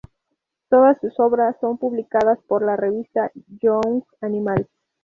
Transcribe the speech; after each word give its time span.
Todas 0.67 0.99
sus 0.99 1.13
obras 1.19 1.55
son 1.61 1.77
publicadas 1.77 2.39
por 2.47 2.65
la 2.65 2.75
revista 2.75 3.31
Young 3.61 4.01
Animal. 4.21 4.67